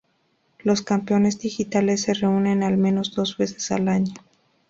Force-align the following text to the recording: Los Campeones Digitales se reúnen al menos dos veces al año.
Los 0.63 0.81
Campeones 0.81 1.37
Digitales 1.37 2.01
se 2.01 2.15
reúnen 2.15 2.63
al 2.63 2.75
menos 2.75 3.13
dos 3.13 3.37
veces 3.37 3.69
al 3.71 3.87
año. 3.87 4.15